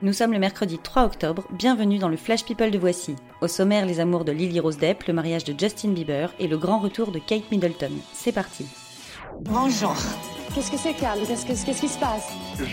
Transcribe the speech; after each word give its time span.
Nous 0.00 0.12
sommes 0.12 0.32
le 0.32 0.38
mercredi 0.38 0.78
3 0.78 1.04
octobre, 1.04 1.44
bienvenue 1.50 1.98
dans 1.98 2.08
le 2.08 2.16
Flash 2.16 2.44
People 2.44 2.70
de 2.70 2.78
Voici. 2.78 3.16
Au 3.40 3.48
sommaire, 3.48 3.84
les 3.84 3.98
amours 3.98 4.24
de 4.24 4.30
Lily 4.32 4.60
Rose 4.60 4.78
Depp, 4.78 5.04
le 5.04 5.12
mariage 5.12 5.42
de 5.44 5.58
Justin 5.58 5.88
Bieber 5.90 6.32
et 6.38 6.46
le 6.46 6.56
grand 6.56 6.78
retour 6.78 7.10
de 7.10 7.18
Kate 7.18 7.50
Middleton. 7.50 7.90
C'est 8.12 8.30
parti. 8.32 8.66
Bonjour. 9.40 9.94
Qu'est-ce 10.54 10.70
que 10.70 10.76
c'est, 10.78 10.94
Carl 10.94 11.18
Qu'est-ce 11.26 11.44
que- 11.44 11.64
qu'est-ce 11.66 11.80
qui 11.80 11.88
se 11.88 11.98
passe? 11.98 12.28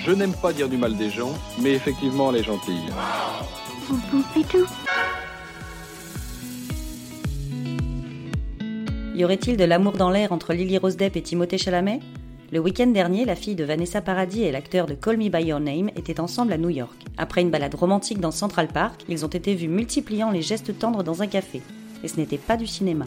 Je 0.06 0.12
n'aime 0.12 0.34
pas 0.34 0.54
dire 0.54 0.70
du 0.70 0.78
mal 0.78 0.96
des 0.96 1.10
gens, 1.10 1.34
mais 1.60 1.72
effectivement, 1.74 2.30
elle 2.32 2.38
est 2.42 2.44
gentille. 2.44 2.92
Y 9.16 9.24
aurait-il 9.24 9.56
de 9.58 9.64
l'amour 9.64 9.94
dans 9.94 10.10
l'air 10.10 10.32
entre 10.32 10.54
Lily 10.54 10.78
Rose 10.78 10.98
Depp 10.98 11.16
et 11.16 11.22
Timothée 11.22 11.58
Chalamet? 11.58 12.00
Le 12.52 12.60
week-end 12.60 12.88
dernier, 12.88 13.26
la 13.26 13.36
fille 13.36 13.56
de 13.56 13.64
Vanessa 13.64 14.02
Paradis 14.02 14.44
et 14.44 14.52
l'acteur 14.52 14.86
de 14.86 14.94
Call 14.94 15.18
Me 15.18 15.30
By 15.30 15.46
Your 15.46 15.60
Name 15.60 15.90
étaient 15.96 16.20
ensemble 16.20 16.54
à 16.54 16.60
New 16.60 16.70
York. 16.70 16.96
Après 17.18 17.42
une 17.42 17.50
balade 17.50 17.74
romantique 17.74 18.20
dans 18.20 18.30
Central 18.30 18.68
Park, 18.68 19.04
ils 19.10 19.26
ont 19.26 19.30
été 19.30 19.56
vus 19.56 19.68
multipliant 19.68 20.30
les 20.30 20.44
gestes 20.44 20.78
tendres 20.78 21.04
dans 21.04 21.24
un 21.24 21.28
café. 21.28 21.64
Et 22.04 22.08
ce 22.08 22.18
n'était 22.18 22.38
pas 22.38 22.56
du 22.56 22.68
cinéma. 22.68 23.06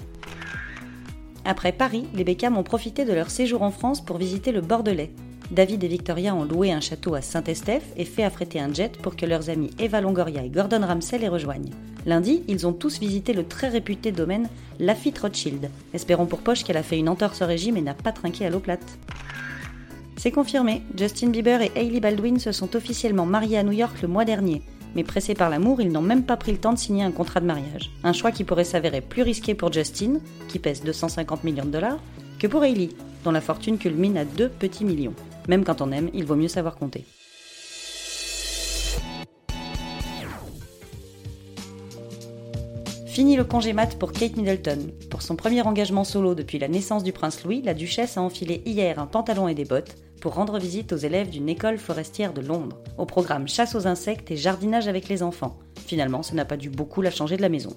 Après 1.44 1.70
Paris, 1.70 2.06
les 2.14 2.24
Beckham 2.24 2.58
ont 2.58 2.64
profité 2.64 3.04
de 3.04 3.12
leur 3.12 3.30
séjour 3.30 3.62
en 3.62 3.70
France 3.70 4.04
pour 4.04 4.18
visiter 4.18 4.50
le 4.50 4.60
Bordelais. 4.60 5.12
David 5.50 5.82
et 5.82 5.88
Victoria 5.88 6.34
ont 6.34 6.44
loué 6.44 6.72
un 6.72 6.80
château 6.80 7.14
à 7.14 7.22
Saint-Estèphe 7.22 7.90
et 7.96 8.04
fait 8.04 8.22
affréter 8.22 8.60
un 8.60 8.72
jet 8.72 8.98
pour 8.98 9.16
que 9.16 9.24
leurs 9.24 9.48
amis 9.48 9.70
Eva 9.78 10.02
Longoria 10.02 10.44
et 10.44 10.50
Gordon 10.50 10.86
Ramsay 10.86 11.18
les 11.18 11.28
rejoignent. 11.28 11.70
Lundi, 12.04 12.42
ils 12.48 12.66
ont 12.66 12.74
tous 12.74 12.98
visité 12.98 13.32
le 13.32 13.44
très 13.44 13.68
réputé 13.68 14.12
domaine 14.12 14.48
Lafitte 14.78 15.18
Rothschild. 15.18 15.70
Espérons 15.94 16.26
pour 16.26 16.40
Poche 16.40 16.64
qu'elle 16.64 16.76
a 16.76 16.82
fait 16.82 16.98
une 16.98 17.08
entorse 17.08 17.40
au 17.40 17.46
régime 17.46 17.78
et 17.78 17.82
n'a 17.82 17.94
pas 17.94 18.12
trinqué 18.12 18.44
à 18.44 18.50
l'eau 18.50 18.60
plate. 18.60 18.98
C'est 20.16 20.30
confirmé, 20.30 20.82
Justin 20.96 21.28
Bieber 21.28 21.62
et 21.62 21.72
Hailey 21.76 22.00
Baldwin 22.00 22.38
se 22.38 22.52
sont 22.52 22.76
officiellement 22.76 23.26
mariés 23.26 23.58
à 23.58 23.62
New 23.62 23.72
York 23.72 24.02
le 24.02 24.08
mois 24.08 24.26
dernier. 24.26 24.62
Mais 24.94 25.04
pressés 25.04 25.34
par 25.34 25.48
l'amour, 25.48 25.80
ils 25.80 25.92
n'ont 25.92 26.02
même 26.02 26.24
pas 26.24 26.36
pris 26.36 26.52
le 26.52 26.58
temps 26.58 26.72
de 26.72 26.78
signer 26.78 27.04
un 27.04 27.12
contrat 27.12 27.40
de 27.40 27.46
mariage. 27.46 27.90
Un 28.04 28.12
choix 28.12 28.32
qui 28.32 28.44
pourrait 28.44 28.64
s'avérer 28.64 29.00
plus 29.00 29.22
risqué 29.22 29.54
pour 29.54 29.72
Justin, 29.72 30.20
qui 30.48 30.58
pèse 30.58 30.82
250 30.82 31.44
millions 31.44 31.64
de 31.64 31.70
dollars, 31.70 31.98
que 32.38 32.46
pour 32.46 32.64
Hailey, 32.64 32.90
dont 33.24 33.30
la 33.30 33.40
fortune 33.40 33.78
culmine 33.78 34.16
à 34.16 34.24
2 34.24 34.48
petits 34.48 34.84
millions. 34.84 35.14
Même 35.48 35.64
quand 35.64 35.80
on 35.80 35.90
aime, 35.90 36.10
il 36.14 36.24
vaut 36.24 36.36
mieux 36.36 36.48
savoir 36.48 36.76
compter. 36.76 37.04
Fini 43.06 43.34
le 43.34 43.42
congé 43.42 43.72
mat 43.72 43.98
pour 43.98 44.12
Kate 44.12 44.36
Middleton. 44.36 44.92
Pour 45.10 45.22
son 45.22 45.34
premier 45.34 45.62
engagement 45.62 46.04
solo 46.04 46.36
depuis 46.36 46.60
la 46.60 46.68
naissance 46.68 47.02
du 47.02 47.12
prince 47.12 47.42
Louis, 47.42 47.62
la 47.62 47.74
duchesse 47.74 48.16
a 48.16 48.22
enfilé 48.22 48.62
hier 48.64 49.00
un 49.00 49.06
pantalon 49.06 49.48
et 49.48 49.54
des 49.54 49.64
bottes 49.64 49.96
pour 50.20 50.34
rendre 50.34 50.58
visite 50.58 50.92
aux 50.92 50.98
élèves 50.98 51.30
d'une 51.30 51.48
école 51.48 51.78
forestière 51.78 52.32
de 52.32 52.42
Londres, 52.42 52.78
au 52.96 53.06
programme 53.06 53.48
chasse 53.48 53.74
aux 53.74 53.88
insectes 53.88 54.30
et 54.30 54.36
jardinage 54.36 54.86
avec 54.86 55.08
les 55.08 55.24
enfants. 55.24 55.58
Finalement, 55.86 56.22
ça 56.22 56.34
n'a 56.34 56.44
pas 56.44 56.56
dû 56.56 56.70
beaucoup 56.70 57.02
la 57.02 57.10
changer 57.10 57.36
de 57.36 57.42
la 57.42 57.48
maison. 57.48 57.74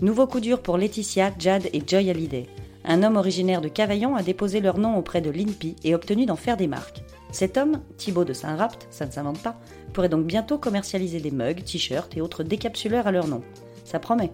Nouveau 0.00 0.26
coup 0.26 0.40
dur 0.40 0.62
pour 0.62 0.78
Laetitia, 0.78 1.32
Jad 1.38 1.68
et 1.72 1.82
Joy 1.86 2.10
Hallyday. 2.10 2.46
Un 2.88 3.02
homme 3.02 3.16
originaire 3.16 3.60
de 3.60 3.68
Cavaillon 3.68 4.14
a 4.14 4.22
déposé 4.22 4.60
leur 4.60 4.78
nom 4.78 4.96
auprès 4.96 5.20
de 5.20 5.30
l'INPI 5.30 5.74
et 5.82 5.94
obtenu 5.94 6.24
d'en 6.24 6.36
faire 6.36 6.56
des 6.56 6.68
marques. 6.68 7.02
Cet 7.32 7.56
homme, 7.56 7.80
Thibaut 7.96 8.24
de 8.24 8.32
Saint-Rapt, 8.32 8.86
ça 8.90 9.06
ne 9.06 9.10
s'invente 9.10 9.40
pas, 9.40 9.56
pourrait 9.92 10.08
donc 10.08 10.24
bientôt 10.24 10.56
commercialiser 10.56 11.18
des 11.18 11.32
mugs, 11.32 11.64
t-shirts 11.64 12.16
et 12.16 12.20
autres 12.20 12.44
décapsuleurs 12.44 13.08
à 13.08 13.12
leur 13.12 13.26
nom. 13.26 13.42
Ça 13.84 13.98
promet. 13.98 14.30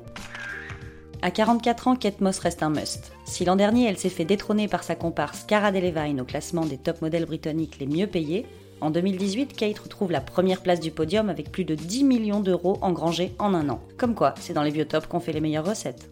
À 1.23 1.31
44 1.31 1.89
ans, 1.89 1.97
Kate 1.97 2.21
Moss 2.21 2.41
reste 2.41 2.63
un 2.63 2.69
must. 2.69 3.13
Si 3.25 3.45
l'an 3.47 3.57
dernier 3.57 3.87
elle 3.87 3.97
s'est 3.97 4.11
fait 4.11 4.25
détrôner 4.25 4.69
par 4.69 4.85
sa 4.85 4.97
comparse 4.97 5.45
Cara 5.45 5.73
Delevingne 5.73 6.21
au 6.21 6.25
classement 6.25 6.67
des 6.67 6.79
top 6.79 7.01
modèles 7.01 7.27
britanniques 7.27 7.79
les 7.79 7.87
mieux 7.87 8.07
payés, 8.07 8.45
en 8.83 8.91
2018, 8.91 9.57
Kate 9.57 9.79
retrouve 9.79 10.11
la 10.11 10.21
première 10.21 10.61
place 10.61 10.81
du 10.81 10.91
podium 10.91 11.31
avec 11.31 11.53
plus 11.53 11.65
de 11.65 11.77
10 11.77 12.05
millions 12.05 12.41
d'euros 12.41 12.79
engrangés 12.83 13.33
en 13.39 13.55
un 13.55 13.69
an. 13.69 13.81
Comme 13.97 14.17
quoi, 14.17 14.35
c'est 14.41 14.53
dans 14.53 14.65
les 14.65 14.73
biotops 14.73 15.07
qu'on 15.07 15.21
fait 15.21 15.33
les 15.33 15.41
meilleures 15.41 15.65
recettes. 15.65 16.11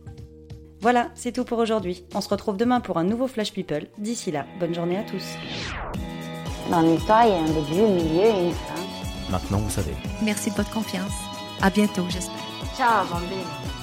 Voilà, 0.81 1.09
c'est 1.15 1.33
tout 1.33 1.45
pour 1.45 1.59
aujourd'hui. 1.59 2.05
On 2.15 2.21
se 2.21 2.29
retrouve 2.29 2.57
demain 2.57 2.81
pour 2.81 2.97
un 2.97 3.05
nouveau 3.05 3.27
Flash 3.27 3.53
People. 3.53 3.87
D'ici 3.99 4.31
là, 4.31 4.47
bonne 4.59 4.75
journée 4.75 4.97
à 4.97 5.03
tous. 5.03 5.25
Dans 6.71 6.81
l'histoire, 6.81 7.27
il 7.27 7.31
y 7.31 7.35
a 7.35 7.39
un 7.39 7.45
début, 7.45 7.83
un 7.83 7.95
milieu 7.95 8.25
et 8.25 8.45
une 8.47 8.53
fin. 8.53 9.31
Maintenant, 9.31 9.59
vous 9.59 9.71
savez. 9.71 9.95
Merci 10.23 10.51
de 10.51 10.57
votre 10.57 10.71
confiance. 10.71 11.13
À 11.61 11.69
bientôt, 11.69 12.05
j'espère. 12.09 12.35
Ciao, 12.77 13.05
bambine. 13.07 13.80